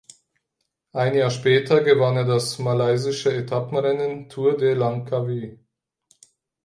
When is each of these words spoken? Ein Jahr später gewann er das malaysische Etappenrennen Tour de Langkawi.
Ein 0.93 1.13
Jahr 1.13 1.29
später 1.29 1.83
gewann 1.83 2.17
er 2.17 2.23
das 2.25 2.57
malaysische 2.57 3.31
Etappenrennen 3.35 4.29
Tour 4.29 4.57
de 4.57 4.73
Langkawi. 4.73 5.59